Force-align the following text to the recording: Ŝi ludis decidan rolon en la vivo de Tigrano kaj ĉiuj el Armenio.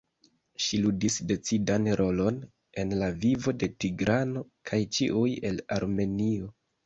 Ŝi 0.67 0.77
ludis 0.85 1.17
decidan 1.31 1.83
rolon 1.99 2.39
en 2.83 2.95
la 3.01 3.11
vivo 3.25 3.53
de 3.65 3.69
Tigrano 3.85 4.43
kaj 4.71 4.81
ĉiuj 4.97 5.29
el 5.51 5.63
Armenio. 5.79 6.51